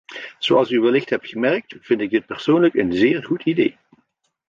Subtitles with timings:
[0.39, 3.77] Zoals u wellicht hebt gemerkt, vind ik dit persoonlijk een zeer goed idee.